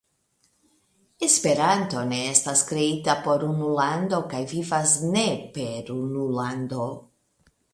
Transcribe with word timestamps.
Esperanto 1.25 1.99
ne 2.13 2.21
estas 2.29 2.63
kreita 2.71 3.15
por 3.27 3.45
unu 3.49 3.69
lando 3.81 4.23
kaj 4.35 4.41
vivas 4.55 4.97
ne 5.13 5.27
per 5.59 5.95
unu 6.01 6.25
lando. 6.41 6.89